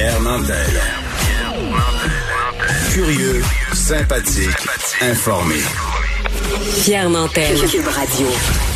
Pierre 0.00 0.22
Nantel. 0.22 0.80
Curieux, 2.90 3.42
sympathique, 3.74 4.66
informé. 5.02 5.56
Pierre 6.82 7.10
Nantel. 7.10 7.58
Cube 7.68 7.86
Radio. 7.86 8.69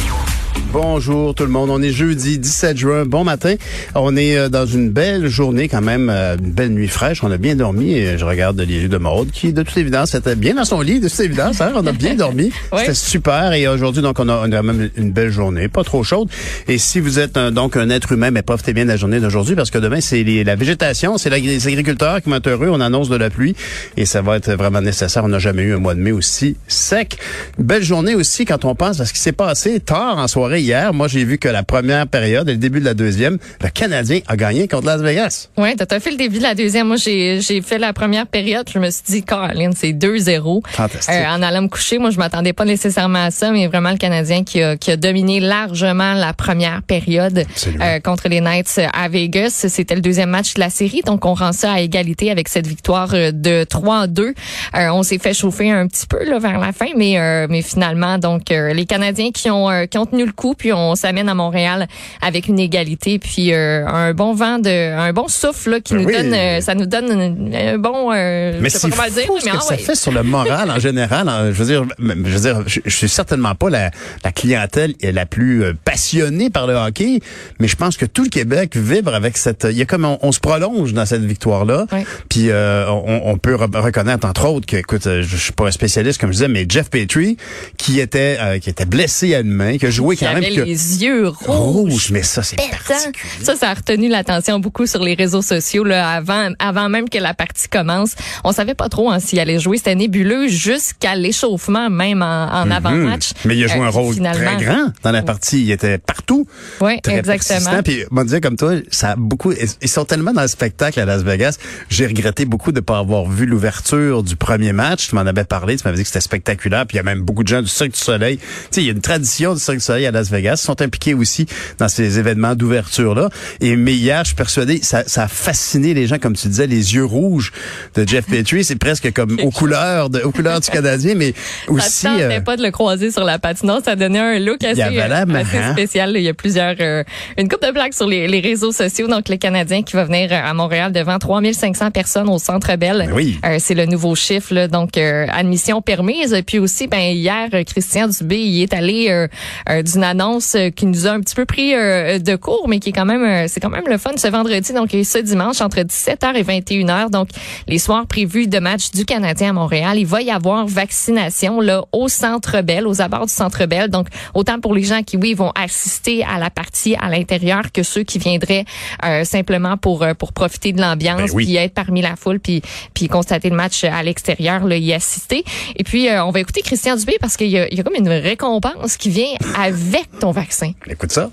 Bonjour 0.75 1.37
tout 1.37 1.45
le 1.45 1.51
monde. 1.51 1.71
On 1.71 1.81
est 1.81 1.93
jeudi 1.93 2.37
17 2.37 2.77
juin. 2.77 3.05
Bon 3.07 3.23
matin. 3.23 3.55
On 3.95 4.17
est 4.17 4.37
euh, 4.37 4.49
dans 4.49 4.67
une 4.67 4.91
belle 4.91 5.29
journée 5.29 5.69
quand 5.69 5.81
même, 5.81 6.11
euh, 6.11 6.37
une 6.37 6.51
belle 6.51 6.71
nuit 6.71 6.89
fraîche. 6.89 7.23
On 7.23 7.31
a 7.31 7.37
bien 7.37 7.55
dormi. 7.55 7.93
Et 7.93 8.19
je 8.19 8.25
regarde 8.25 8.61
les 8.61 8.75
yeux 8.75 8.89
de 8.89 8.99
Maude 8.99 9.31
qui, 9.31 9.53
de 9.53 9.63
toute 9.63 9.77
évidence, 9.77 10.17
était 10.17 10.35
bien 10.35 10.55
dans 10.55 10.65
son 10.65 10.81
lit. 10.81 10.99
De 10.99 11.09
toute 11.09 11.21
évidence, 11.21 11.61
hein? 11.61 11.71
on 11.77 11.87
a 11.87 11.93
bien 11.93 12.17
dormi. 12.17 12.51
C'était 12.77 12.95
super. 12.95 13.53
Et 13.53 13.69
aujourd'hui, 13.69 14.03
donc, 14.03 14.19
on 14.19 14.29
a, 14.29 14.49
on 14.49 14.51
a 14.51 14.63
même 14.63 14.91
une 14.97 15.13
belle 15.13 15.31
journée, 15.31 15.69
pas 15.69 15.85
trop 15.85 16.03
chaude. 16.03 16.29
Et 16.67 16.79
si 16.79 16.99
vous 16.99 17.21
êtes 17.21 17.37
un, 17.37 17.53
donc 17.53 17.77
un 17.77 17.89
être 17.89 18.11
humain, 18.11 18.33
mais 18.33 18.43
profitez 18.43 18.73
bien 18.73 18.83
de 18.83 18.91
la 18.91 18.97
journée 18.97 19.21
d'aujourd'hui 19.21 19.55
parce 19.55 19.71
que 19.71 19.79
demain, 19.79 20.01
c'est 20.01 20.25
la 20.25 20.57
végétation, 20.57 21.19
c'est 21.19 21.31
les 21.31 21.69
agriculteurs 21.69 22.21
qui 22.21 22.31
vont 22.31 22.37
être 22.37 22.49
heureux. 22.49 22.71
On 22.73 22.81
annonce 22.81 23.09
de 23.09 23.17
la 23.17 23.31
pluie 23.31 23.55
et 23.97 24.07
ça 24.07 24.23
va 24.23 24.39
être 24.39 24.51
vraiment 24.55 24.81
nécessaire. 24.81 25.23
On 25.23 25.29
n'a 25.29 25.39
jamais 25.39 25.63
eu 25.63 25.75
un 25.75 25.79
mois 25.79 25.95
de 25.95 26.01
mai 26.01 26.11
aussi 26.11 26.57
sec. 26.67 27.17
Belle 27.61 27.85
journée 27.85 28.17
aussi 28.17 28.45
quand 28.45 28.65
on 28.65 28.75
pense 28.75 28.99
à 28.99 29.05
ce 29.05 29.13
qui 29.13 29.21
s'est 29.21 29.31
passé 29.31 29.79
tard 29.79 30.19
en 30.19 30.27
soirée 30.27 30.64
hier. 30.65 30.93
Moi, 30.93 31.09
j'ai 31.09 31.25
vu 31.25 31.39
que 31.39 31.49
la 31.49 31.63
première 31.63 32.07
période 32.07 32.49
et 32.49 32.53
le 32.53 32.59
début 32.59 32.81
de 32.81 32.85
la 32.85 32.95
deuxième, 32.95 33.39
le 33.63 33.69
Canadien 33.69 34.21
a 34.27 34.37
gagné 34.37 34.69
contre 34.69 34.87
Las 34.87 35.01
Vegas. 35.01 35.49
Oui, 35.57 35.75
t'as 35.77 36.01
fait 36.01 36.11
le 36.11 36.17
début 36.17 36.39
de 36.39 36.43
la 36.43 36.55
deuxième. 36.55 36.89
Moi, 36.89 36.97
j'ai 36.97 37.41
j'ai 37.41 37.63
fait 37.63 37.79
la 37.79 37.93
première 37.93 38.27
période. 38.27 38.69
Je 38.73 38.79
me 38.79 38.91
suis 38.91 39.03
dit, 39.07 39.23
Caroline, 39.23 39.73
c'est 39.77 39.93
2-0. 39.93 40.63
Fantastique. 40.67 41.15
Euh, 41.15 41.27
en 41.27 41.43
allant 41.43 41.63
me 41.63 41.69
coucher, 41.69 41.99
moi, 41.99 42.11
je 42.11 42.19
m'attendais 42.19 42.53
pas 42.53 42.65
nécessairement 42.65 43.25
à 43.25 43.31
ça, 43.31 43.51
mais 43.51 43.67
vraiment 43.67 43.91
le 43.91 43.99
Canadien 43.99 44.45
qui 44.45 44.63
a, 44.63 44.77
qui 44.77 44.91
a 44.91 44.97
dominé 44.97 45.41
largement 45.41 46.15
la 46.15 46.33
première 46.33 46.83
période 46.83 47.45
euh, 47.81 48.01
contre 48.01 48.29
les 48.29 48.41
Knights 48.41 48.81
à 48.93 49.09
Vegas. 49.09 49.67
C'était 49.69 49.95
le 49.95 50.01
deuxième 50.01 50.31
match 50.31 50.55
de 50.55 50.61
la 50.61 50.71
série, 50.71 51.03
donc 51.05 51.25
on 51.25 51.35
rend 51.35 51.53
ça 51.53 51.73
à 51.73 51.81
égalité 51.81 52.31
avec 52.31 52.49
cette 52.49 52.67
victoire 52.67 53.13
euh, 53.15 53.31
de 53.33 53.65
3-2. 53.65 54.21
Euh, 54.21 54.89
on 54.93 55.03
s'est 55.03 55.19
fait 55.19 55.35
chauffer 55.35 55.71
un 55.71 55.87
petit 55.87 56.07
peu 56.07 56.25
là, 56.25 56.39
vers 56.39 56.59
la 56.59 56.73
fin, 56.73 56.87
mais 56.97 57.19
euh, 57.19 57.47
mais 57.49 57.63
finalement, 57.63 58.19
donc 58.19 58.51
euh, 58.51 58.73
les 58.73 58.87
Canadiens 58.87 59.31
qui 59.31 59.51
ont 59.51 59.71
euh, 59.71 59.87
qui 59.87 59.99
ont 59.99 60.07
tenu 60.07 60.25
le 60.25 60.33
coup, 60.33 60.54
puis 60.55 60.73
on 60.73 60.95
s'amène 60.95 61.29
à 61.29 61.35
Montréal 61.35 61.87
avec 62.23 62.49
une 62.49 62.59
égalité, 62.59 63.19
puis 63.19 63.53
euh, 63.53 63.87
un 63.87 64.13
bon 64.15 64.35
vent 64.35 64.59
de 64.59 64.95
un 64.97 65.13
bon 65.13 65.29
souffle 65.29 65.71
là, 65.71 65.81
qui 65.81 65.95
Ben 65.95 66.01
nous 66.03 66.07
oui. 66.09 66.15
donne, 66.15 66.35
euh, 66.35 66.61
ça 66.61 66.75
nous 66.75 66.87
donne 66.87 67.11
un, 67.11 67.75
un 67.75 67.79
bon, 67.79 68.13
euh, 68.13 68.59
Mais 68.61 68.71
c'est 68.71 68.87
le 68.87 69.11
dire, 69.11 69.27
fou 69.27 69.39
ce 69.41 69.45
mais 69.47 69.51
que 69.53 69.57
ah 69.59 69.61
ça 69.61 69.75
ouais. 69.75 69.79
fait 69.81 69.95
sur 69.95 70.13
le 70.13 70.23
moral 70.23 70.71
en 70.71 70.79
général. 70.79 71.29
hein. 71.29 71.47
Je 71.53 71.63
veux 71.63 71.67
dire, 71.67 71.85
je 71.99 72.13
veux 72.15 72.41
dire, 72.41 72.63
je, 72.67 72.81
je 72.85 72.97
suis 72.97 73.09
certainement 73.09 73.55
pas 73.55 73.71
la, 73.71 73.91
la 74.25 74.33
clientèle 74.33 74.95
la 75.03 75.27
plus 75.27 75.65
euh, 75.65 75.73
passionnée 75.85 76.51
par 76.51 76.67
le 76.67 76.75
hockey, 76.75 77.21
mais 77.61 77.69
je 77.69 77.77
pense 77.77 77.97
que 77.97 78.07
tout 78.07 78.25
le 78.25 78.29
Québec 78.31 78.77
vibre 78.77 79.15
avec 79.15 79.37
cette. 79.37 79.67
Il 79.71 79.77
y 79.77 79.83
a 79.83 79.85
comme 79.85 80.05
on, 80.05 80.19
on 80.23 80.33
se 80.33 80.41
prolonge 80.41 80.93
dans 80.93 81.07
cette 81.07 81.25
victoire-là. 81.25 81.87
Oui. 81.93 82.01
Puis 82.29 82.51
euh, 82.51 82.89
on, 82.91 83.23
on 83.25 83.39
peut 83.39 83.55
re- 83.55 83.81
reconnaître 83.81 84.27
entre 84.27 84.47
autres 84.49 84.67
que, 84.67 84.77
écoute, 84.77 85.07
euh, 85.07 85.23
je, 85.23 85.29
je 85.29 85.43
suis 85.43 85.53
pas 85.53 85.67
un 85.67 85.71
spécialiste 85.71 86.21
comme 86.21 86.31
je 86.31 86.35
disais, 86.35 86.49
mais 86.49 86.67
Jeff 86.69 86.91
Petrie 86.91 87.37
qui 87.77 88.01
était 88.01 88.37
euh, 88.41 88.59
qui 88.59 88.71
était 88.71 88.87
blessé 88.87 89.35
à 89.35 89.41
une 89.41 89.51
main, 89.51 89.79
qui 89.79 89.87
a 89.87 89.91
joué 89.91 90.17
qui 90.17 90.25
quand 90.25 90.33
même 90.35 90.44
avait 90.47 90.57
que- 90.57 90.61
les 90.63 91.03
yeux 91.03 91.29
rouges. 91.29 91.47
rouge, 91.47 92.11
mais 92.13 92.23
ça 92.23 92.43
c'est 92.43 92.57
particulier. 92.57 93.45
Ça, 93.45 93.57
ça 93.57 93.71
a 93.71 93.75
retenu 93.75 94.09
l'attention 94.09 94.59
beaucoup 94.59 94.87
sur 94.87 95.03
les 95.03 95.15
réseaux 95.15 95.43
sociaux 95.43 95.85
là, 95.85 96.11
avant, 96.11 96.51
avant 96.59 96.89
même 96.89 97.09
que 97.09 97.19
la 97.19 97.35
partie 97.35 97.69
commence. 97.69 98.15
On 98.45 98.53
savait 98.53 98.75
pas 98.75 98.89
trop 98.89 99.11
hein, 99.11 99.19
s'il 99.21 99.39
allait 99.41 99.59
jouer. 99.61 99.79
C'était 99.79 99.95
nébuleux 99.95 100.49
jusqu'à 100.49 101.15
l'échauffement, 101.15 101.91
même 101.91 102.23
en, 102.23 102.45
en 102.53 102.71
avant-match. 102.71 103.31
Mhm. 103.31 103.37
Mais 103.47 103.57
il 103.57 103.65
a 103.65 103.69
joué 103.69 103.81
Euh, 103.81 103.85
un 103.85 103.89
rôle 103.91 104.15
finalement. 104.15 104.57
très 104.57 104.65
grand 104.65 104.87
dans 105.03 105.13
la 105.13 105.23
partie. 105.23 105.63
Il 105.63 105.71
était 105.71 105.99
partout. 105.99 106.47
Oui, 106.81 106.99
exactement. 107.09 107.83
Puis, 107.83 108.05
dire 108.27 108.41
comme 108.41 108.57
toi, 108.57 108.75
ça 108.91 109.11
a 109.13 109.17
beaucoup. 109.17 109.53
Ils 109.83 109.89
sont 109.89 110.05
tellement 110.05 110.33
dans 110.33 110.43
le 110.43 110.49
spectacle 110.49 110.99
à 111.01 111.05
Las 111.05 111.23
Vegas. 111.23 111.57
J'ai 111.91 112.07
regretté 112.07 112.45
beaucoup 112.45 112.73
de 112.73 112.81
pas 112.81 112.99
avoir 112.99 113.27
vu 113.29 113.47
l'ouverture 113.47 114.23
du 114.23 114.37
premier 114.37 114.73
match. 114.73 115.09
Tu 115.09 115.15
m'en 115.15 115.23
avais 115.23 115.45
parlé. 115.45 115.77
Tu 115.77 115.83
m'avais 115.85 115.97
dit 115.97 116.03
que 116.03 116.09
c'était 116.09 116.21
spectaculaire. 116.21 116.87
Puis 116.87 116.97
il 116.97 116.99
y 116.99 117.01
a 117.01 117.03
même 117.03 117.21
beaucoup 117.23 117.43
de 117.43 117.49
gens 117.49 117.61
du 117.63 117.69
Cirque 117.69 117.93
du 117.93 117.99
Soleil. 117.99 118.39
Tu 118.39 118.45
sais, 118.71 118.81
il 118.83 118.87
y 118.87 118.89
a 118.89 118.93
une 118.93 119.01
tradition 119.01 119.55
du 119.55 119.61
Cirque 119.61 119.79
du 119.79 119.85
Soleil 119.85 120.07
à 120.07 120.11
Las 120.11 120.24
Vegas. 120.31 120.61
Ils 120.63 120.67
sont 120.67 120.83
impliqués 120.83 121.15
aussi 121.15 121.47
dans 121.79 121.89
ces 121.89 122.19
événements 122.19 122.55
d'ouverture 122.55 123.15
là. 123.15 123.29
Et 123.61 123.77
mais 123.77 123.95
hier, 123.95 124.21
je 124.21 124.29
suis 124.29 124.37
persuadé, 124.37 124.81
ça, 124.83 125.05
ça 125.07 125.25
a 125.25 125.29
fasciné 125.29 125.95
les 125.95 126.07
gens, 126.07 126.19
comme 126.19 126.35
tu 126.35 126.49
disais, 126.49 126.67
les 126.67 126.95
yeux 126.95 127.05
rouges 127.05 127.53
de 127.95 128.07
Jeff 128.07 128.27
Petrie. 128.27 128.65
C'est 128.65 128.77
presque 128.77 129.13
comme 129.13 129.39
aux 129.43 129.51
couleurs 129.51 130.11
de, 130.11 130.21
aux 130.21 130.33
couleurs 130.33 130.61
du 130.61 130.71
Canadien, 130.71 131.15
mais 131.15 131.35
aussi. 131.69 131.91
Ça 131.91 132.13
euh, 132.13 132.41
pas 132.41 132.57
de 132.57 132.63
le 132.63 132.71
croiser 132.71 133.11
sur 133.11 133.25
la 133.25 133.39
patinoire. 133.39 133.81
Ça 133.85 133.97
donnait 133.97 134.19
un 134.19 134.39
look 134.39 134.63
assez, 134.63 134.83
euh, 134.83 135.35
assez 135.35 135.73
spécial. 135.73 136.13
Il 136.17 136.23
y 136.23 136.29
a 136.29 136.35
plusieurs, 136.35 136.77
euh, 136.81 137.03
une 137.39 137.49
coupe 137.49 137.63
de 137.63 137.71
plaques 137.73 137.95
sur 137.95 138.07
les, 138.07 138.29
les 138.29 138.41
réseaux 138.41 138.73
sociaux. 138.73 139.09
Donc, 139.09 139.29
le 139.29 139.37
Canadien 139.37 139.83
qui 139.83 139.97
va 139.97 140.05
venir 140.05 140.31
euh, 140.33 140.41
à 140.45 140.55
Montréal 140.55 140.93
devant 140.93 141.19
3500 141.19 141.91
personnes 141.91 142.29
au 142.29 142.39
Centre 142.39 142.77
Bell. 142.77 143.05
Ben 143.07 143.13
oui. 143.13 143.39
Euh, 143.45 143.57
c'est 143.59 143.75
le 143.75 143.87
nouveau 143.87 144.15
chiffre. 144.15 144.55
Là. 144.55 144.69
Donc, 144.69 144.97
admission 144.97 145.83
permise. 145.83 146.37
Puis 146.47 146.59
aussi, 146.59 146.87
ben 146.87 147.15
hier, 147.15 147.49
Christian 147.67 148.09
Dubé, 148.09 148.39
il 148.39 148.63
est 148.63 148.75
allé 148.75 149.27
d'une 149.69 150.05
annonce 150.15 150.55
euh, 150.55 150.71
qui 150.71 150.87
nous 150.87 151.07
a 151.07 151.11
un 151.11 151.21
petit 151.21 151.35
peu 151.35 151.45
pris 151.45 151.75
euh, 151.75 152.19
de 152.19 152.37
court, 152.37 152.67
mais 152.69 152.79
qui 152.79 152.91
est 152.91 152.93
quand 152.93 153.05
même, 153.05 153.25
euh, 153.25 153.47
c'est 153.49 153.61
quand 153.61 153.71
même 153.71 153.89
le 153.89 153.99
fun 153.99 154.13
ce 154.17 154.29
vendredi. 154.29 154.73
Donc, 154.73 154.95
et 154.95 155.03
ce 155.03 155.19
dimanche, 155.19 155.61
entre 155.61 155.81
17h 155.81 156.35
et 156.37 156.43
21h. 156.43 157.11
Donc, 157.11 157.29
les 157.67 157.79
soirs 157.79 158.07
prévus 158.07 158.47
de 158.47 158.59
match 158.61 158.93
du 158.93 159.05
Canadien 159.05 159.51
à 159.51 159.53
Montréal, 159.53 159.99
il 159.99 160.07
va 160.07 160.23
y 160.23 160.31
avoir 160.31 160.67
vaccination 160.67 161.61
là 161.61 161.85
au 161.93 162.09
Centre 162.09 162.61
Bell, 162.63 162.87
aux 162.87 163.03
abords 163.03 163.27
du 163.27 163.33
Centre 163.33 163.67
Bell. 163.67 163.91
Donc, 163.91 164.07
autant 164.35 164.61
pour 164.61 164.73
les 164.73 164.85
gens 164.85 165.03
qui, 165.03 165.17
oui, 165.17 165.35
vont 165.35 165.51
assister 165.55 166.25
à 166.25 166.39
la 166.39 166.51
partie 166.51 166.95
à 167.01 167.11
l'intérieur 167.11 167.73
que 167.73 167.83
ceux 167.83 168.05
qui 168.05 168.19
viendraient 168.19 168.65
euh, 169.05 169.25
simplement 169.25 169.77
pour 169.77 170.03
euh, 170.03 170.15
pour 170.15 170.33
profiter 170.33 170.73
de 170.73 170.81
l'ambiance, 170.81 171.31
Ben 171.31 171.37
oui. 171.37 171.47
puis 171.47 171.57
être 171.57 171.75
parmi 171.75 172.03
la 172.03 172.15
foule, 172.15 172.39
puis 172.39 172.63
puis 172.95 173.09
constater 173.09 173.51
le 173.51 173.57
match 173.57 173.83
à 173.85 174.03
l'extérieur, 174.03 174.65
là, 174.65 174.77
y 174.77 174.93
assister. 174.93 175.45
Et 175.77 175.83
puis, 175.83 176.09
euh, 176.09 176.25
on 176.25 176.31
va 176.31 176.41
écouter 176.41 176.63
Christian 176.63 176.97
Dubé 176.97 177.17
parce 177.21 177.37
qu'il 177.37 177.51
y 177.51 177.59
a 177.59 177.83
comme 177.83 177.97
une 177.97 178.09
récompense 178.09 178.97
qui 178.97 179.11
vient 179.11 179.35
avec 179.59 180.04
ton 180.21 180.31
vaccin. 180.31 180.73
Écoute 180.87 181.13
ça. 181.13 181.31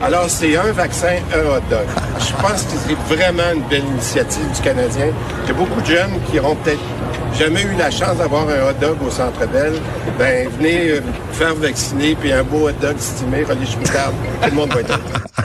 Alors, 0.00 0.28
c'est 0.28 0.56
un 0.56 0.72
vaccin, 0.72 1.18
un 1.32 1.46
hot 1.46 1.62
dog. 1.70 1.86
Je 2.18 2.32
pense 2.42 2.62
que 2.64 2.72
c'est 2.86 3.14
vraiment 3.14 3.52
une 3.54 3.62
belle 3.68 3.84
initiative 3.84 4.44
du 4.52 4.60
Canadien. 4.60 5.12
Il 5.44 5.48
y 5.48 5.50
a 5.50 5.54
beaucoup 5.54 5.80
de 5.80 5.86
jeunes 5.86 6.18
qui 6.28 6.36
n'auront 6.36 6.56
peut-être 6.56 6.80
jamais 7.38 7.62
eu 7.62 7.76
la 7.78 7.90
chance 7.90 8.16
d'avoir 8.18 8.48
un 8.48 8.68
hot 8.68 8.74
dog 8.80 8.96
au 9.06 9.10
Centre 9.10 9.46
Bell. 9.46 9.74
Ben, 10.18 10.48
venez 10.58 10.90
euh, 10.90 11.00
vous 11.00 11.34
faire 11.34 11.54
vacciner, 11.54 12.16
puis 12.16 12.32
un 12.32 12.42
beau 12.42 12.68
hot 12.68 12.72
dog 12.80 12.98
stimé, 12.98 13.44
relish 13.44 13.76
moutarde, 13.76 14.14
tout 14.42 14.50
le 14.50 14.56
monde 14.56 14.72
va 14.72 14.80
être. 14.80 14.98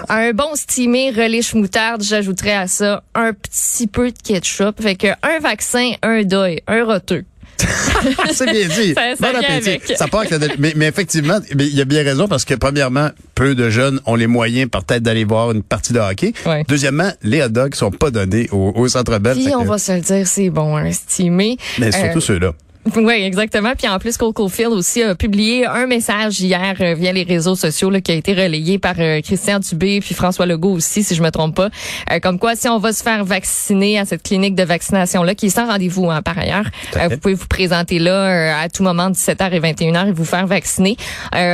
Un 0.10 0.32
bon 0.32 0.56
steamé 0.56 1.12
relish 1.12 1.54
moutarde, 1.54 2.02
j'ajouterais 2.02 2.54
à 2.54 2.68
ça 2.68 3.04
un 3.14 3.34
petit 3.34 3.88
peu 3.88 4.12
de 4.12 4.18
ketchup. 4.18 4.82
Fait 4.82 4.96
que 4.96 5.08
un 5.22 5.40
vaccin, 5.40 5.92
un 6.02 6.24
deuil, 6.24 6.62
un 6.66 6.84
roteux. 6.84 7.26
C'est 8.34 8.46
bien 8.52 8.68
dit. 8.68 8.94
Ça- 8.94 9.16
ça 9.16 9.32
Bon 9.34 9.40
vient 9.40 9.50
appétit. 9.50 9.70
avec. 9.70 9.94
Ça 9.98 10.08
part 10.08 10.22
avec 10.22 10.32
la- 10.32 10.48
mais, 10.60 10.74
mais 10.76 10.88
effectivement, 10.88 11.40
mais 11.56 11.66
il 11.68 11.76
y 11.76 11.82
a 11.82 11.86
bien 11.86 12.04
raison 12.04 12.28
parce 12.28 12.46
que 12.46 12.54
premièrement, 12.54 13.10
peu 13.36 13.56
de 13.56 13.70
jeunes 13.70 14.00
ont 14.06 14.16
les 14.16 14.28
moyens 14.28 14.70
peut-être 14.70 15.04
d'aller 15.04 15.24
voir 15.26 15.52
une 15.52 15.64
partie 15.64 15.94
de 15.94 16.00
hockey. 16.00 16.34
Ouais. 16.46 16.64
Deuxièmement, 16.68 17.12
les 17.24 17.42
hot 17.44 17.50
dogs 17.50 17.76
sont 17.76 17.92
pas 17.92 18.12
donnés 18.12 18.48
au, 18.52 18.72
au 18.76 18.88
Centre 18.88 19.18
Bell. 19.20 19.36
Puis 19.36 19.54
on 19.56 19.64
que- 19.64 19.68
va 19.68 19.78
se 19.78 19.92
le 19.92 20.02
dire, 20.02 20.28
c'est 20.28 20.50
bon, 20.50 20.76
un 20.78 20.92
steamé. 20.92 21.58
mais 21.80 21.92
surtout 21.92 22.18
Euh, 22.18 22.22
ceux-là. 22.22 22.54
Oui, 22.96 23.14
exactement. 23.14 23.74
Puis 23.78 23.88
en 23.88 24.00
plus, 24.00 24.18
Cole 24.18 24.34
Caulfield 24.34 24.72
aussi 24.72 25.04
a 25.04 25.16
publié 25.16 25.66
un 25.66 25.88
message 25.88 26.40
hier 26.40 26.76
euh, 26.82 26.94
via 26.94 27.12
les 27.12 27.24
réseaux 27.24 27.56
sociaux 27.56 27.90
là, 27.90 28.02
qui 28.02 28.12
a 28.12 28.16
été 28.16 28.34
relayé 28.34 28.80
par 28.80 28.96
euh, 29.00 29.22
Christian 29.22 29.60
Dubé 29.60 30.00
puis 30.00 30.14
François 30.14 30.46
Legault 30.46 30.74
aussi, 30.74 31.04
si 31.04 31.16
je 31.16 31.22
me 31.22 31.30
trompe 31.30 31.56
pas. 31.56 31.70
Euh, 32.12 32.20
comme 32.20 32.40
quoi, 32.40 32.56
si 32.56 32.68
on 32.68 32.80
va 32.80 32.94
se 32.94 33.04
faire 33.04 33.26
vacciner 33.26 34.00
à 34.00 34.06
cette 34.06 34.24
clinique 34.24 34.56
de 34.56 34.64
vaccination 34.64 35.24
là, 35.24 35.36
qui 35.36 35.48
est 35.48 35.50
sans 35.50 35.68
rendez-vous 35.68 36.10
hein, 36.10 36.22
par 36.22 36.38
ailleurs, 36.38 36.66
vous 37.10 37.18
pouvez 37.18 37.34
vous 37.34 37.48
présenter 37.48 38.00
là 38.00 38.62
à 38.62 38.70
tout 38.70 38.84
moment 38.84 39.10
17h 39.10 39.52
et 39.52 39.60
21h 39.60 40.10
et 40.10 40.12
vous 40.12 40.26
faire 40.26 40.48
vacciner. 40.48 40.98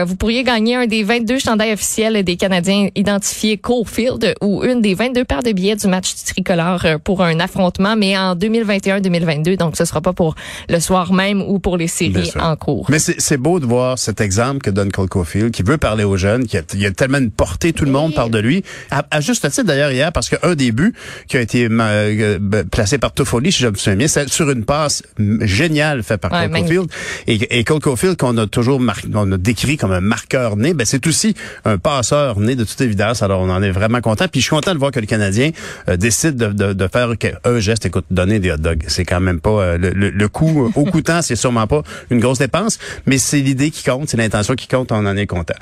Vous 0.05 0.15
pourriez 0.15 0.43
gagner 0.43 0.75
un 0.75 0.85
des 0.85 1.03
22 1.03 1.39
chandails 1.39 1.73
officiels 1.73 2.23
des 2.23 2.35
Canadiens 2.35 2.89
identifiés 2.95 3.57
Caulfield 3.57 4.35
ou 4.41 4.63
une 4.63 4.81
des 4.81 4.93
22 4.93 5.25
paires 5.25 5.43
de 5.43 5.51
billets 5.51 5.75
du 5.75 5.87
match 5.87 6.15
du 6.15 6.23
tricolore 6.23 6.85
pour 7.03 7.23
un 7.23 7.39
affrontement, 7.39 7.95
mais 7.95 8.17
en 8.17 8.35
2021-2022. 8.35 9.57
Donc, 9.57 9.75
ce 9.77 9.85
sera 9.85 10.01
pas 10.01 10.13
pour 10.13 10.35
le 10.69 10.79
soir 10.79 11.13
même 11.13 11.22
ou 11.31 11.59
pour 11.59 11.77
les 11.77 11.87
séries 11.87 12.31
en 12.39 12.55
cours. 12.55 12.85
Mais 12.89 12.99
c'est 12.99 13.19
c'est 13.19 13.37
beau 13.37 13.59
de 13.59 13.65
voir 13.65 13.97
cet 13.97 14.21
exemple 14.21 14.59
que 14.59 14.69
donne 14.69 14.91
Cole 14.91 15.09
Caulfield, 15.09 15.51
qui 15.51 15.63
veut 15.63 15.77
parler 15.77 16.03
aux 16.03 16.17
jeunes, 16.17 16.45
qui 16.45 16.57
a, 16.57 16.61
il 16.73 16.85
a 16.85 16.91
tellement 16.91 17.17
une 17.19 17.31
portée, 17.31 17.73
tout 17.73 17.85
le 17.85 17.91
monde 17.91 18.13
parle 18.13 18.31
de 18.31 18.39
lui. 18.39 18.63
À, 18.91 19.05
à 19.11 19.21
juste 19.21 19.49
titre 19.49 19.63
d'ailleurs 19.67 19.91
hier, 19.91 20.11
parce 20.11 20.29
qu'un 20.29 20.55
des 20.55 20.71
buts 20.71 20.93
qui 21.27 21.37
a 21.37 21.41
été 21.41 21.67
euh, 21.69 22.39
euh, 22.53 22.63
placé 22.69 22.97
par 22.97 23.11
Toffoli, 23.13 23.51
si 23.51 23.61
je 23.61 23.67
me 23.67 23.75
souviens 23.75 23.95
bien, 23.95 24.07
c'est 24.07 24.29
sur 24.29 24.49
une 24.49 24.65
passe 24.65 25.03
géniale 25.41 26.03
faite 26.03 26.21
par 26.21 26.31
Ouais, 26.31 26.49
Cole. 26.49 26.59
Caulfield. 26.59 26.87
Et, 27.27 27.59
et 27.59 27.63
Cole 27.63 27.79
Caulfield, 27.79 28.17
qu'on 28.17 28.37
a 28.37 28.47
toujours 28.47 28.79
mar- 28.79 28.97
on 29.13 29.31
a 29.31 29.37
décrit 29.37 29.77
comme 29.77 29.91
un 29.91 30.01
marqueur 30.01 30.55
né, 30.57 30.73
ben 30.73 30.85
c'est 30.85 31.05
aussi 31.07 31.35
un 31.65 31.77
passeur 31.77 32.39
né 32.39 32.55
de 32.55 32.63
toute 32.63 32.79
évidence. 32.81 33.21
Alors 33.21 33.41
on 33.41 33.49
en 33.49 33.61
est 33.61 33.71
vraiment 33.71 34.01
content. 34.01 34.25
Puis 34.31 34.41
je 34.41 34.45
suis 34.45 34.55
content 34.55 34.73
de 34.73 34.79
voir 34.79 34.91
que 34.91 34.99
le 34.99 35.05
Canadien 35.05 35.51
euh, 35.89 35.97
décide 35.97 36.35
de, 36.35 36.47
de, 36.47 36.73
de 36.73 36.87
faire 36.87 37.09
un 37.45 37.59
geste, 37.59 37.85
écoute, 37.85 38.05
donner 38.11 38.39
des 38.39 38.51
hot 38.51 38.57
dogs. 38.57 38.83
C'est 38.87 39.05
quand 39.05 39.19
même 39.19 39.39
pas 39.39 39.49
euh, 39.51 39.77
le, 39.77 39.89
le, 39.91 40.09
le 40.09 40.27
coup 40.27 40.71
au 40.75 40.85
coûtant 40.85 41.12
c'est 41.21 41.35
sûrement 41.35 41.67
pas 41.67 41.83
une 42.09 42.19
grosse 42.19 42.39
dépense, 42.39 42.79
mais 43.05 43.17
c'est 43.17 43.39
l'idée 43.39 43.71
qui 43.71 43.83
compte, 43.83 44.09
c'est 44.09 44.17
l'intention 44.17 44.55
qui 44.55 44.67
compte, 44.67 44.91
on 44.91 45.05
en 45.05 45.17
est 45.17 45.27
content. 45.27 45.55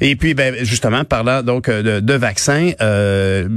Et 0.00 0.16
puis, 0.16 0.34
ben, 0.34 0.54
justement, 0.62 1.04
parlant 1.04 1.42
donc 1.42 1.68
de, 1.70 2.00
de 2.00 2.14
vaccins, 2.14 2.72
euh, 2.80 3.48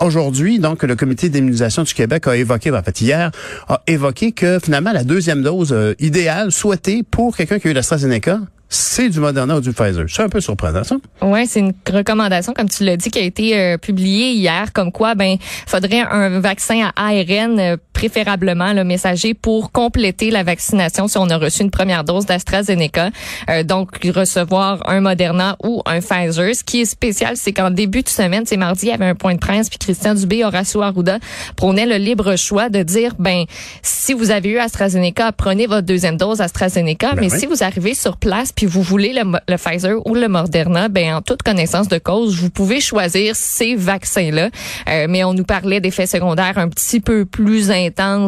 aujourd'hui, 0.00 0.58
donc 0.58 0.82
le 0.82 0.96
Comité 0.96 1.28
d'immunisation 1.28 1.82
du 1.82 1.94
Québec 1.94 2.26
a 2.26 2.36
évoqué, 2.36 2.70
ben, 2.70 2.78
en 2.78 2.82
fait 2.82 3.00
hier, 3.00 3.30
a 3.68 3.82
évoqué 3.86 4.32
que 4.32 4.58
finalement 4.62 4.92
la 4.92 5.04
deuxième 5.04 5.42
dose 5.42 5.72
euh, 5.72 5.94
idéale 5.98 6.52
souhaitée 6.52 7.02
pour 7.02 7.36
quelqu'un 7.36 7.58
qui 7.58 7.68
a 7.68 7.70
eu 7.70 7.74
l'AstraZeneca, 7.74 8.40
c'est 8.68 9.08
du 9.08 9.20
Moderna 9.20 9.56
ou 9.56 9.60
du 9.60 9.72
Pfizer. 9.72 10.06
C'est 10.08 10.22
un 10.22 10.28
peu 10.28 10.40
surprenant, 10.40 10.82
ça. 10.82 10.96
Oui, 11.22 11.46
c'est 11.46 11.60
une 11.60 11.72
recommandation, 11.88 12.52
comme 12.52 12.68
tu 12.68 12.84
l'as 12.84 12.96
dit, 12.96 13.10
qui 13.10 13.18
a 13.18 13.22
été 13.22 13.56
euh, 13.56 13.78
publiée 13.78 14.32
hier, 14.32 14.72
comme 14.72 14.90
quoi, 14.90 15.14
ben, 15.14 15.36
faudrait 15.66 16.00
un 16.00 16.40
vaccin 16.40 16.90
à 16.96 17.06
ARN, 17.06 17.58
euh, 17.60 17.76
préférablement 17.96 18.74
le 18.74 18.84
messager, 18.84 19.32
pour 19.32 19.72
compléter 19.72 20.30
la 20.30 20.42
vaccination 20.42 21.08
si 21.08 21.16
on 21.16 21.30
a 21.30 21.38
reçu 21.38 21.62
une 21.62 21.70
première 21.70 22.04
dose 22.04 22.26
d'AstraZeneca. 22.26 23.08
Euh, 23.48 23.62
donc, 23.62 24.04
recevoir 24.14 24.86
un 24.86 25.00
Moderna 25.00 25.56
ou 25.64 25.80
un 25.86 26.00
Pfizer. 26.00 26.54
Ce 26.54 26.62
qui 26.62 26.82
est 26.82 26.84
spécial, 26.84 27.38
c'est 27.38 27.54
qu'en 27.54 27.70
début 27.70 28.02
de 28.02 28.10
semaine, 28.10 28.44
c'est 28.44 28.58
mardi, 28.58 28.86
il 28.86 28.88
y 28.90 28.92
avait 28.92 29.06
un 29.06 29.14
point 29.14 29.32
de 29.32 29.38
presse, 29.38 29.70
puis 29.70 29.78
Christian 29.78 30.12
Dubé, 30.14 30.44
Horacio 30.44 30.82
Arruda 30.82 31.18
prônait 31.56 31.86
le 31.86 31.96
libre 31.96 32.36
choix 32.36 32.68
de 32.68 32.82
dire, 32.82 33.12
ben, 33.18 33.44
si 33.80 34.12
vous 34.12 34.30
avez 34.30 34.50
eu 34.50 34.58
AstraZeneca, 34.58 35.32
prenez 35.32 35.66
votre 35.66 35.86
deuxième 35.86 36.18
dose 36.18 36.42
AstraZeneca, 36.42 37.14
ben 37.14 37.22
mais 37.22 37.30
si 37.30 37.46
vous 37.46 37.62
arrivez 37.62 37.94
sur 37.94 38.18
place, 38.18 38.52
puis 38.52 38.66
vous 38.66 38.82
voulez 38.82 39.14
le, 39.14 39.56
Pfizer 39.56 40.06
ou 40.06 40.14
le 40.14 40.28
Moderna, 40.28 40.90
ben 40.90 41.14
en 41.14 41.22
toute 41.22 41.42
connaissance 41.42 41.88
de 41.88 41.96
cause, 41.96 42.36
vous 42.36 42.50
pouvez 42.50 42.80
choisir 42.80 43.34
ces 43.34 43.74
vaccins-là. 43.74 44.50
Euh, 44.90 45.06
mais 45.08 45.24
on 45.24 45.32
nous 45.32 45.44
parlait 45.44 45.80
d'effets 45.80 46.06
secondaires 46.06 46.58
un 46.58 46.68
petit 46.68 47.00
peu 47.00 47.24
plus 47.24 47.70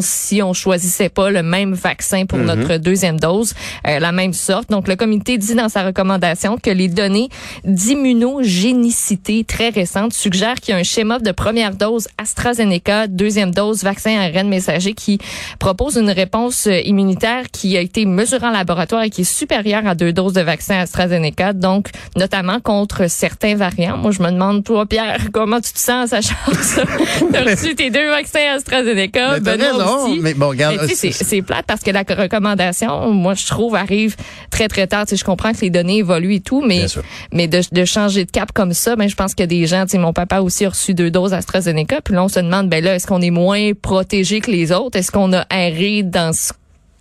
si 0.00 0.42
on 0.42 0.52
choisissait 0.52 1.08
pas 1.08 1.30
le 1.30 1.42
même 1.42 1.74
vaccin 1.74 2.26
pour 2.26 2.38
mhm. 2.38 2.46
notre 2.46 2.76
deuxième 2.76 3.18
dose, 3.18 3.54
euh, 3.86 3.98
la 3.98 4.12
même 4.12 4.32
sorte. 4.32 4.70
Donc 4.70 4.88
le 4.88 4.96
comité 4.96 5.38
dit 5.38 5.54
dans 5.54 5.68
sa 5.68 5.84
recommandation 5.84 6.58
que 6.58 6.70
les 6.70 6.88
données 6.88 7.28
d'immunogénicité 7.64 9.44
très 9.44 9.70
récentes 9.70 10.12
suggèrent 10.12 10.56
qu'il 10.60 10.74
y 10.74 10.76
a 10.76 10.80
un 10.80 10.84
schéma 10.84 11.18
de 11.18 11.32
première 11.32 11.74
dose 11.74 12.08
AstraZeneca, 12.18 13.06
deuxième 13.06 13.52
dose 13.52 13.82
vaccin 13.82 14.18
ARN 14.18 14.48
messager 14.48 14.94
qui 14.94 15.18
propose 15.58 15.96
une 15.96 16.10
réponse 16.10 16.66
immunitaire 16.66 17.44
qui 17.52 17.76
a 17.76 17.80
été 17.80 18.04
mesurée 18.04 18.46
en 18.46 18.50
laboratoire 18.50 19.02
et 19.02 19.10
qui 19.10 19.22
est 19.22 19.24
supérieure 19.24 19.86
à 19.86 19.94
deux 19.94 20.12
doses 20.12 20.32
de 20.32 20.40
vaccin 20.40 20.78
AstraZeneca, 20.78 21.52
donc 21.52 21.88
notamment 22.16 22.60
contre 22.60 23.08
certains 23.08 23.54
variants. 23.54 23.96
Moi, 23.96 24.10
je 24.10 24.22
me 24.22 24.30
demande, 24.30 24.64
toi, 24.64 24.86
Pierre, 24.86 25.28
comment 25.32 25.60
tu 25.60 25.72
te 25.72 25.78
sens, 25.78 26.10
sachant 26.10 26.34
ça? 26.60 26.82
T'as 27.32 27.44
reçu 27.44 27.74
tes 27.74 27.90
deux 27.90 28.08
vaccins 28.08 28.54
AstraZeneca, 28.56 29.40
ben 29.56 29.78
non, 29.78 30.16
mais 30.20 30.34
bon, 30.34 30.48
regarde. 30.48 30.78
C'est 30.92 31.42
plate 31.42 31.66
parce 31.66 31.80
que 31.80 31.90
la 31.90 32.02
recommandation, 32.02 33.10
moi, 33.12 33.34
je 33.34 33.46
trouve, 33.46 33.74
arrive 33.74 34.16
très, 34.50 34.68
très 34.68 34.86
tard. 34.86 35.06
Tu 35.06 35.10
sais, 35.10 35.16
je 35.16 35.24
comprends 35.24 35.52
que 35.52 35.60
les 35.60 35.70
données 35.70 35.98
évoluent 35.98 36.34
et 36.34 36.40
tout, 36.40 36.62
mais, 36.64 36.86
mais 37.32 37.46
de, 37.46 37.60
de, 37.72 37.84
changer 37.84 38.24
de 38.24 38.30
cap 38.30 38.52
comme 38.52 38.72
ça, 38.72 38.96
ben, 38.96 39.08
je 39.08 39.14
pense 39.14 39.34
qu'il 39.34 39.42
y 39.42 39.44
a 39.44 39.46
des 39.46 39.66
gens, 39.66 39.84
tu 39.84 39.92
sais, 39.92 39.98
mon 39.98 40.12
papa 40.12 40.40
aussi 40.40 40.64
a 40.64 40.70
reçu 40.70 40.94
deux 40.94 41.10
doses 41.10 41.32
AstraZeneca, 41.32 42.00
puis 42.00 42.14
là, 42.14 42.24
on 42.24 42.28
se 42.28 42.40
demande, 42.40 42.68
ben 42.68 42.82
là, 42.82 42.94
est-ce 42.94 43.06
qu'on 43.06 43.20
est 43.20 43.30
moins 43.30 43.72
protégé 43.80 44.40
que 44.40 44.50
les 44.50 44.72
autres? 44.72 44.98
Est-ce 44.98 45.10
qu'on 45.10 45.32
a 45.32 45.46
erré 45.50 46.02
dans 46.02 46.32
ce 46.32 46.52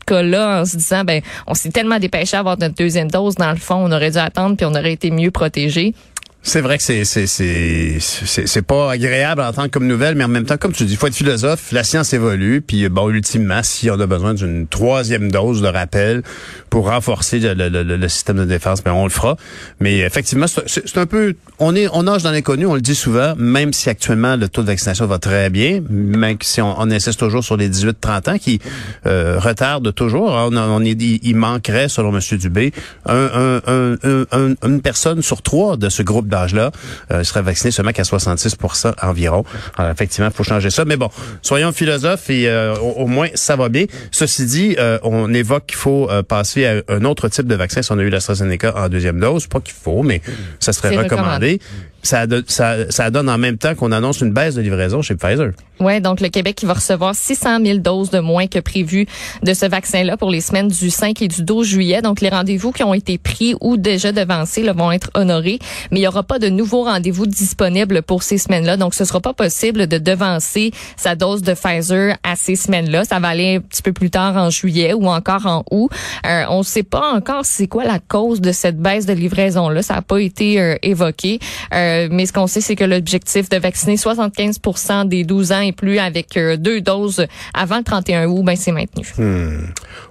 cas-là 0.05 0.61
en 0.61 0.65
se 0.65 0.77
disant, 0.77 1.03
ben, 1.03 1.21
on 1.45 1.53
s'est 1.53 1.69
tellement 1.69 1.99
dépêché 1.99 2.35
à 2.37 2.39
avoir 2.39 2.57
notre 2.57 2.75
deuxième 2.75 3.11
dose, 3.11 3.35
dans 3.35 3.51
le 3.51 3.57
fond, 3.57 3.75
on 3.75 3.91
aurait 3.91 4.11
dû 4.11 4.17
attendre 4.17 4.55
puis 4.55 4.65
on 4.65 4.73
aurait 4.73 4.93
été 4.93 5.11
mieux 5.11 5.31
protégé? 5.31 5.93
C'est 6.47 6.61
vrai 6.61 6.77
que 6.77 6.83
c'est 6.83 7.03
c'est 7.03 7.27
c'est 7.27 8.61
pas 8.61 8.89
agréable 8.89 9.41
à 9.41 9.49
entendre 9.49 9.69
comme 9.69 9.85
nouvelle, 9.85 10.15
mais 10.15 10.23
en 10.23 10.29
même 10.29 10.45
temps, 10.45 10.55
comme 10.55 10.71
tu 10.71 10.85
dis, 10.85 10.95
faut 10.95 11.07
être 11.07 11.13
philosophe. 11.13 11.73
La 11.73 11.83
science 11.83 12.13
évolue, 12.13 12.61
puis 12.61 12.87
bon, 12.87 13.09
ultimement, 13.09 13.59
si 13.63 13.91
on 13.91 13.99
a 13.99 14.07
besoin 14.07 14.33
d'une 14.33 14.65
troisième 14.65 15.29
dose 15.29 15.61
de 15.61 15.67
rappel 15.67 16.23
pour 16.69 16.89
renforcer 16.89 17.39
le, 17.39 17.53
le, 17.53 17.83
le, 17.83 18.07
système 18.07 18.37
de 18.37 18.45
défense, 18.45 18.81
ben 18.81 18.93
on 18.93 19.03
le 19.03 19.09
fera. 19.09 19.35
Mais 19.81 19.99
effectivement, 19.99 20.45
c'est 20.47 20.97
un 20.97 21.05
peu, 21.05 21.35
on 21.59 21.75
est, 21.75 21.89
on 21.91 22.03
nage 22.03 22.23
dans 22.23 22.31
l'inconnu, 22.31 22.65
on 22.65 22.75
le 22.75 22.81
dit 22.81 22.95
souvent, 22.95 23.35
même 23.35 23.73
si 23.73 23.89
actuellement 23.89 24.37
le 24.37 24.47
taux 24.47 24.61
de 24.61 24.67
vaccination 24.67 25.05
va 25.05 25.19
très 25.19 25.49
bien, 25.49 25.81
même 25.89 26.37
si 26.39 26.61
on, 26.61 26.79
on 26.79 26.89
insiste 26.89 27.19
toujours 27.19 27.43
sur 27.43 27.57
les 27.57 27.69
18-30 27.69 28.29
ans 28.31 28.37
qui 28.37 28.61
euh, 29.05 29.37
retardent 29.37 29.93
toujours. 29.93 30.29
On, 30.31 30.55
on 30.55 30.81
est, 30.85 30.97
il 31.01 31.35
manquerait, 31.35 31.89
selon 31.89 32.15
M. 32.15 32.21
Dubé, 32.37 32.71
un, 33.05 33.59
un, 33.67 34.55
une 34.63 34.81
personne 34.81 35.21
sur 35.21 35.41
trois 35.41 35.75
de 35.75 35.89
ce 35.89 36.03
groupe 36.03 36.29
là 36.45 36.71
euh, 37.11 37.23
serait 37.23 37.41
vacciné 37.41 37.71
seulement 37.71 37.91
qu'à 37.91 38.03
66 38.03 38.55
environ. 39.01 39.43
Alors, 39.77 39.91
effectivement, 39.91 40.27
il 40.27 40.33
faut 40.33 40.43
changer 40.43 40.69
ça. 40.69 40.85
Mais 40.85 40.97
bon, 40.97 41.09
soyons 41.41 41.71
philosophes 41.71 42.29
et 42.29 42.47
euh, 42.47 42.75
au, 42.75 43.07
moins, 43.07 43.27
ça 43.33 43.55
va 43.55 43.69
bien. 43.69 43.85
Ceci 44.11 44.45
dit, 44.45 44.75
euh, 44.77 44.99
on 45.03 45.33
évoque 45.33 45.65
qu'il 45.67 45.77
faut 45.77 46.09
euh, 46.09 46.23
passer 46.23 46.65
à 46.65 46.81
un 46.89 47.03
autre 47.03 47.29
type 47.29 47.47
de 47.47 47.55
vaccin 47.55 47.81
si 47.81 47.91
on 47.91 47.99
a 47.99 48.03
eu 48.03 48.09
l'AstraZeneca 48.09 48.75
en 48.75 48.89
deuxième 48.89 49.19
dose. 49.19 49.47
Pas 49.47 49.59
qu'il 49.59 49.73
faut, 49.73 50.03
mais 50.03 50.21
ça 50.59 50.73
serait 50.73 50.95
recommandé 50.95 51.59
ça, 52.07 52.25
ça, 52.47 52.89
ça 52.89 53.09
donne 53.11 53.29
en 53.29 53.37
même 53.37 53.57
temps 53.57 53.75
qu'on 53.75 53.91
annonce 53.91 54.21
une 54.21 54.31
baisse 54.31 54.55
de 54.55 54.61
livraison 54.61 55.01
chez 55.01 55.15
Pfizer. 55.15 55.51
Oui, 55.79 56.01
donc 56.01 56.21
le 56.21 56.29
Québec 56.29 56.55
qui 56.55 56.65
va 56.65 56.73
recevoir 56.73 57.13
600 57.13 57.59
000 57.63 57.77
doses 57.79 58.09
de 58.09 58.19
moins 58.19 58.47
que 58.47 58.57
prévu 58.59 59.05
de 59.43 59.53
ce 59.53 59.65
vaccin-là 59.67 60.17
pour 60.17 60.31
les 60.31 60.41
semaines 60.41 60.69
du 60.69 60.89
5 60.89 61.21
et 61.21 61.27
du 61.27 61.43
12 61.43 61.67
juillet. 61.67 62.01
Donc 62.01 62.21
les 62.21 62.29
rendez-vous 62.29 62.71
qui 62.71 62.83
ont 62.83 62.95
été 62.95 63.19
pris 63.19 63.55
ou 63.61 63.77
déjà 63.77 64.11
devancés 64.11 64.63
là, 64.63 64.73
vont 64.73 64.91
être 64.91 65.11
honorés, 65.13 65.59
mais 65.91 65.99
il 65.99 66.01
n'y 66.01 66.07
aura 66.07 66.23
pas 66.23 66.39
de 66.39 66.49
nouveaux 66.49 66.83
rendez-vous 66.83 67.27
disponibles 67.27 68.01
pour 68.01 68.23
ces 68.23 68.39
semaines-là. 68.39 68.77
Donc 68.77 68.95
ce 68.95 69.05
sera 69.05 69.19
pas 69.19 69.33
possible 69.33 69.85
de 69.85 69.99
devancer 69.99 70.71
sa 70.95 71.15
dose 71.15 71.43
de 71.43 71.53
Pfizer 71.53 72.17
à 72.23 72.35
ces 72.35 72.55
semaines-là. 72.55 73.05
Ça 73.05 73.19
va 73.19 73.27
aller 73.29 73.57
un 73.57 73.59
petit 73.59 73.83
peu 73.83 73.93
plus 73.93 74.09
tard 74.09 74.35
en 74.35 74.49
juillet 74.49 74.93
ou 74.93 75.07
encore 75.07 75.45
en 75.45 75.63
août. 75.69 75.91
Euh, 76.25 76.45
on 76.49 76.59
ne 76.59 76.63
sait 76.63 76.83
pas 76.83 77.13
encore 77.13 77.45
c'est 77.45 77.67
quoi 77.67 77.83
la 77.83 77.99
cause 77.99 78.41
de 78.41 78.51
cette 78.51 78.79
baisse 78.79 79.05
de 79.05 79.13
livraison-là. 79.13 79.83
Ça 79.83 79.95
n'a 79.95 80.01
pas 80.01 80.19
été 80.19 80.59
euh, 80.59 80.75
évoqué. 80.81 81.39
Euh, 81.73 81.96
euh, 81.97 82.07
mais 82.11 82.25
ce 82.25 82.33
qu'on 82.33 82.47
sait, 82.47 82.61
c'est 82.61 82.75
que 82.75 82.83
l'objectif 82.83 83.49
de 83.49 83.57
vacciner 83.57 83.95
75% 83.95 85.07
des 85.07 85.23
12 85.23 85.51
ans 85.51 85.61
et 85.61 85.71
plus 85.71 85.99
avec 85.99 86.37
euh, 86.37 86.57
deux 86.57 86.81
doses 86.81 87.25
avant 87.53 87.77
le 87.77 87.83
31 87.83 88.27
août, 88.27 88.43
ben 88.43 88.55
c'est 88.55 88.71
maintenu. 88.71 89.05
Hmm. 89.17 89.67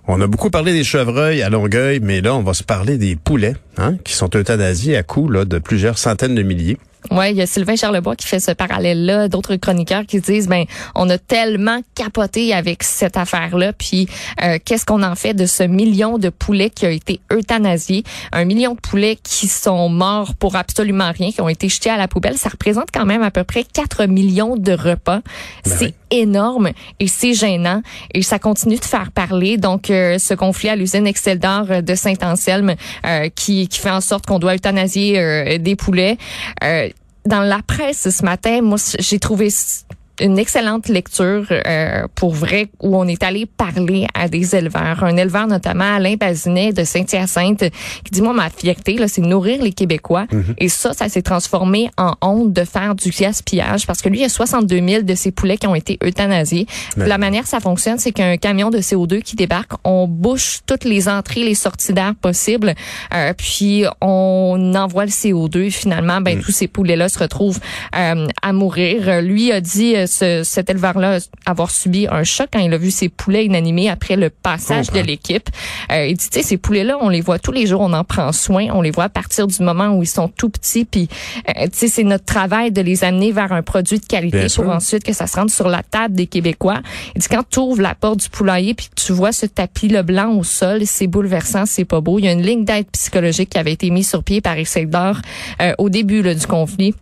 On 0.07 0.21
a 0.21 0.27
beaucoup 0.27 0.51
parlé 0.51 0.73
des 0.73 0.85
chevreuils 0.85 1.43
à 1.43 1.51
Longueuil, 1.51 2.01
mais 2.03 2.21
là, 2.21 2.35
on 2.35 2.43
va 2.43 2.55
se 2.55 2.63
parler 2.63 2.99
des 2.99 3.17
poulets 3.17 3.55
hein, 3.77 3.97
qui 4.05 4.15
sont 4.15 4.31
euthanasiés 4.35 4.97
à 4.97 5.03
coût 5.03 5.29
là, 5.29 5.45
de 5.45 5.59
plusieurs 5.59 5.99
centaines 5.99 6.35
de 6.35 6.43
milliers. 6.43 6.79
Ouais, 7.11 7.31
il 7.31 7.37
y 7.37 7.43
a 7.43 7.47
Sylvain 7.47 7.77
Charlebois 7.77 8.17
qui 8.17 8.27
fait 8.27 8.41
ce 8.41 8.51
parallèle-là, 8.51 9.29
d'autres 9.29 9.57
chroniqueurs 9.57 10.07
qui 10.07 10.21
disent 10.21 10.49
ben 10.49 10.65
on 10.95 11.09
a 11.09 11.19
tellement 11.19 11.81
capoté 11.95 12.53
avec 12.53 12.83
cette 12.83 13.17
affaire-là, 13.17 13.73
puis 13.73 14.09
euh, 14.43 14.59
qu'est-ce 14.65 14.85
qu'on 14.85 15.03
en 15.03 15.15
fait 15.15 15.35
de 15.35 15.47
ce 15.47 15.63
million 15.63 16.19
de 16.19 16.31
poulets 16.31 16.71
qui 16.71 16.85
a 16.85 16.91
été 16.91 17.21
euthanasié, 17.33 18.03
un 18.33 18.45
million 18.45 18.75
de 18.75 18.81
poulets 18.81 19.19
qui 19.23 19.47
sont 19.47 19.89
morts 19.89 20.35
pour 20.35 20.57
absolument 20.57 21.13
rien, 21.13 21.31
qui 21.31 21.41
ont 21.41 21.49
été 21.49 21.69
jetés 21.69 21.91
à 21.91 21.97
la 21.97 22.09
poubelle, 22.09 22.37
ça 22.37 22.49
représente 22.49 22.89
quand 22.93 23.07
même 23.07 23.23
à 23.23 23.31
peu 23.31 23.45
près 23.45 23.65
4 23.65 24.07
millions 24.07 24.57
de 24.57 24.73
repas. 24.73 25.21
Ben 25.65 25.77
c'est 25.79 25.95
énorme 26.11 26.71
et 27.01 27.09
c'est 27.09 27.35
gênant. 27.35 27.83
Et 28.15 28.23
ça 28.23 28.39
continue 28.39 28.77
de 28.77 28.85
faire 28.85 29.11
parler. 29.13 29.57
Donc 29.59 29.91
euh, 29.91 30.19
ce 30.19 30.35
conflit 30.35 30.69
à 30.69 30.77
l'usine 30.77 31.07
Excel 31.07 31.39
d'or 31.39 31.83
de 31.83 31.95
Saint-Anselme 31.95 32.75
euh, 33.05 33.29
qui, 33.35 33.69
qui 33.69 33.79
fait 33.81 33.91
en 33.91 34.01
sorte 34.01 34.27
qu'on 34.27 34.39
doit 34.39 34.55
euthanasier 34.55 35.59
des 35.59 35.77
poulets 35.77 36.17
dans 37.27 37.43
la 37.43 37.61
presse 37.63 38.09
ce 38.11 38.25
matin, 38.25 38.63
moi, 38.63 38.79
j'ai 38.99 39.19
trouvé 39.19 39.51
une 40.21 40.39
excellente 40.39 40.89
lecture 40.89 41.47
euh, 41.51 42.07
pour 42.15 42.33
vrai 42.33 42.69
où 42.81 42.97
on 42.97 43.07
est 43.07 43.23
allé 43.23 43.47
parler 43.47 44.07
à 44.15 44.29
des 44.29 44.57
éleveurs, 44.57 45.05
un 45.05 45.17
éleveur 45.17 45.47
notamment 45.47 45.97
Alain 45.97 46.15
Bazinet 46.17 46.73
de 46.73 46.85
Saint-Hyacinthe 46.85 47.65
qui 48.05 48.11
dit 48.11 48.23
moi 48.23 48.33
ma 48.33 48.49
fierté 48.51 48.95
là 48.95 49.09
c'est 49.09 49.21
nourrir 49.21 49.63
les 49.63 49.73
Québécois 49.73 50.27
mhm. 50.33 50.55
et 50.59 50.69
ça 50.69 50.93
ça 50.93 51.09
s'est 51.09 51.23
transformé 51.23 51.91
en 51.99 52.15
honte 52.23 52.53
de 52.53 52.65
faire 52.65 52.95
du 52.95 53.11
gaspillage 53.11 53.87
parce 53.87 54.01
que 54.01 54.09
lui 54.09 54.19
il 54.19 54.23
y 54.23 54.25
a 54.25 54.29
62 54.29 54.81
000 54.89 55.03
de 55.03 55.15
ses 55.15 55.33
poulets 55.33 55.57
qui 55.57 55.67
ont 55.67 55.75
été 55.75 55.99
euthanasiés. 56.03 56.67
La 56.97 57.19
manière 57.19 57.47
ça 57.47 57.61
fonctionne 57.61 57.99
c'est 57.99 58.13
qu'un 58.13 58.37
camion 58.37 58.71
de 58.71 58.79
CO2 58.79 59.23
qui 59.23 59.37
débarque, 59.37 59.73
on 59.85 60.07
bouche 60.09 60.61
toutes 60.67 60.85
les 60.85 61.09
entrées 61.09 61.45
les 61.45 61.55
sorties 61.55 61.93
d'air 61.93 62.15
possibles 62.15 62.75
euh, 63.15 63.33
puis 63.37 63.85
on 64.01 64.73
envoie 64.75 65.05
le 65.05 65.11
CO2 65.11 65.71
finalement 65.71 66.21
ben 66.21 66.37
mhm. 66.37 66.43
tous 66.43 66.53
ces 66.53 66.69
poulets 66.69 66.97
là 66.97 67.09
se 67.09 67.19
retrouvent 67.19 67.61
euh, 67.95 68.27
à 68.43 68.53
mourir. 68.53 69.21
Lui 69.21 69.53
a 69.53 69.61
dit 69.61 69.95
cet 70.07 70.71
éleveur-là 70.71 71.19
avoir 71.45 71.71
subi 71.71 72.07
un 72.11 72.25
choc 72.25 72.49
quand 72.53 72.59
il 72.59 72.73
a 72.73 72.79
vu 72.79 72.91
ses 72.91 73.09
poulets 73.09 73.45
inanimés 73.45 73.89
après 73.89 74.17
le 74.17 74.31
passage 74.31 74.91
de 74.91 75.01
l'équipe. 75.01 75.49
Euh, 75.93 76.07
il 76.07 76.17
dit, 76.17 76.29
tu 76.29 76.41
sais, 76.41 76.47
ces 76.47 76.57
poulets-là, 76.57 76.99
on 77.01 77.09
les 77.09 77.21
voit 77.21 77.39
tous 77.39 77.53
les 77.53 77.67
jours, 77.67 77.81
on 77.81 77.93
en 77.93 78.05
prend 78.05 78.33
soin, 78.33 78.69
on 78.73 78.83
les 78.83 78.91
voit 78.91 79.05
à 79.05 79.09
partir 79.09 79.47
du 79.47 79.63
moment 79.63 79.89
où 79.89 80.03
ils 80.03 80.09
sont 80.09 80.29
tout 80.29 80.49
petits, 80.49 80.85
puis 80.85 81.09
euh, 81.49 81.65
tu 81.65 81.71
sais, 81.79 81.89
c'est 81.89 82.05
notre 82.05 82.25
travail 82.25 82.71
de 82.73 82.81
les 82.81 83.05
amener 83.05 83.33
vers 83.33 83.53
un 83.53 83.63
produit 83.63 83.99
de 83.99 84.07
qualité 84.07 84.47
pour 84.55 84.69
ensuite 84.69 85.05
que 85.05 85.13
ça 85.13 85.27
se 85.27 85.37
rende 85.37 85.51
sur 85.51 85.69
la 85.69 85.83
table 85.83 86.15
des 86.15 86.27
Québécois. 86.27 86.81
Il 87.15 87.21
dit, 87.21 87.29
quand 87.29 87.45
tu 87.49 87.59
ouvres 87.61 87.83
la 87.83 87.95
porte 87.95 88.21
du 88.21 88.29
poulailler 88.29 88.75
puis 88.75 88.89
tu 88.95 89.13
vois 89.13 89.33
ce 89.33 89.47
tapis 89.47 89.89
le 89.89 90.03
blanc 90.03 90.37
au 90.37 90.45
sol, 90.45 90.83
c'est 90.85 91.07
bouleversant, 91.07 91.67
c'est 91.67 91.85
pas 91.85 92.01
beau. 92.01 92.19
Il 92.19 92.25
y 92.25 92.29
a 92.29 92.33
une 92.33 92.43
ligne 92.43 92.65
d'aide 92.65 92.87
psychologique 92.93 93.51
qui 93.51 93.59
avait 93.59 93.73
été 93.73 93.91
mise 93.91 94.09
sur 94.09 94.23
pied 94.23 94.41
par 94.41 94.59
Isidore 94.59 95.21
euh, 95.61 95.73
au 95.79 95.89
début 95.89 96.23
là, 96.23 96.35
du 96.35 96.47
conflit 96.47 96.95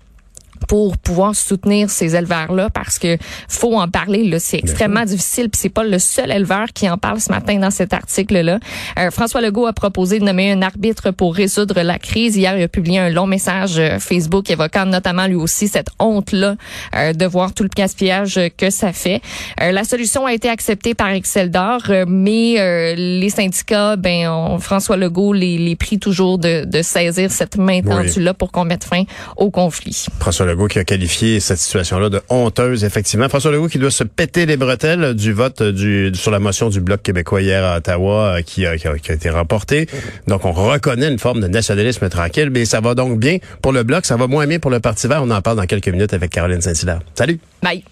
pour 0.68 0.98
pouvoir 0.98 1.34
soutenir 1.34 1.90
ces 1.90 2.16
éleveurs-là 2.16 2.70
parce 2.70 2.98
que 2.98 3.16
faut 3.48 3.78
en 3.78 3.88
parler. 3.88 4.24
Là, 4.24 4.38
c'est 4.38 4.58
extrêmement 4.58 5.04
difficile. 5.04 5.50
Puis 5.50 5.60
c'est 5.60 5.68
pas 5.68 5.84
le 5.84 5.98
seul 5.98 6.30
éleveur 6.30 6.66
qui 6.74 6.88
en 6.88 6.98
parle 6.98 7.20
ce 7.20 7.30
matin 7.30 7.58
dans 7.58 7.70
cet 7.70 7.92
article-là. 7.92 8.58
Euh, 8.98 9.10
François 9.10 9.40
Legault 9.40 9.66
a 9.66 9.72
proposé 9.72 10.18
de 10.18 10.24
nommer 10.24 10.52
un 10.52 10.62
arbitre 10.62 11.10
pour 11.10 11.34
résoudre 11.34 11.80
la 11.82 11.98
crise. 11.98 12.36
Hier, 12.36 12.56
il 12.56 12.62
a 12.62 12.68
publié 12.68 12.98
un 12.98 13.10
long 13.10 13.26
message 13.26 13.78
euh, 13.78 13.98
Facebook 13.98 14.50
évoquant 14.50 14.86
notamment 14.86 15.26
lui 15.26 15.34
aussi 15.34 15.68
cette 15.68 15.88
honte-là 15.98 16.56
euh, 16.94 17.12
de 17.12 17.26
voir 17.26 17.54
tout 17.54 17.62
le 17.62 17.70
gaspillage 17.74 18.40
que 18.56 18.70
ça 18.70 18.92
fait. 18.92 19.20
Euh, 19.60 19.72
la 19.72 19.84
solution 19.84 20.26
a 20.26 20.32
été 20.32 20.48
acceptée 20.48 20.94
par 20.94 21.08
Excel 21.10 21.50
d'or, 21.50 21.82
mais 22.06 22.94
les 22.96 23.30
syndicats, 23.30 23.96
ben 23.96 24.28
on, 24.28 24.58
François 24.58 24.96
Legault 24.96 25.32
les, 25.32 25.58
les 25.58 25.76
prie 25.76 25.98
toujours 25.98 26.38
de, 26.38 26.64
de 26.64 26.82
saisir 26.82 27.30
cette 27.30 27.56
main 27.56 27.82
tendue-là 27.82 28.34
pour 28.34 28.52
qu'on 28.52 28.64
mette 28.64 28.84
fin 28.84 29.04
au 29.36 29.50
conflit. 29.50 30.06
François 30.18 30.43
Legault 30.46 30.68
qui 30.68 30.78
a 30.78 30.84
qualifié 30.84 31.40
cette 31.40 31.58
situation-là 31.58 32.08
de 32.08 32.20
honteuse, 32.28 32.84
effectivement. 32.84 33.28
François 33.28 33.50
Legault 33.50 33.68
qui 33.68 33.78
doit 33.78 33.90
se 33.90 34.04
péter 34.04 34.46
les 34.46 34.56
bretelles 34.56 35.14
du 35.14 35.32
vote 35.32 35.62
du, 35.62 36.12
sur 36.14 36.30
la 36.30 36.38
motion 36.38 36.68
du 36.68 36.80
Bloc 36.80 37.02
québécois 37.02 37.42
hier 37.42 37.64
à 37.64 37.78
Ottawa 37.78 38.42
qui 38.44 38.66
a, 38.66 38.76
qui 38.76 38.86
a, 38.88 38.94
été 38.94 39.30
remporté. 39.30 39.88
Donc, 40.26 40.44
on 40.44 40.52
reconnaît 40.52 41.10
une 41.10 41.18
forme 41.18 41.40
de 41.40 41.48
nationalisme 41.48 42.08
tranquille, 42.08 42.50
mais 42.50 42.64
ça 42.64 42.80
va 42.80 42.94
donc 42.94 43.18
bien 43.18 43.38
pour 43.62 43.72
le 43.72 43.82
Bloc, 43.82 44.04
ça 44.06 44.16
va 44.16 44.26
moins 44.26 44.46
bien 44.46 44.58
pour 44.58 44.70
le 44.70 44.80
Parti 44.80 45.06
vert. 45.06 45.22
On 45.22 45.30
en 45.30 45.42
parle 45.42 45.56
dans 45.56 45.66
quelques 45.66 45.88
minutes 45.88 46.14
avec 46.14 46.30
Caroline 46.30 46.60
Saint-Hilaire. 46.60 47.00
Salut! 47.14 47.38
Bye! 47.62 47.84